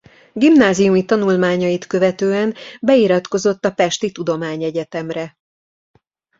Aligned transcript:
Gimnáziumi 0.33 1.05
tanulmányait 1.05 1.87
követően 1.87 2.55
beiratkozott 2.81 3.65
a 3.65 3.71
Pesti 3.71 4.11
Tudományegyetemre. 4.11 5.37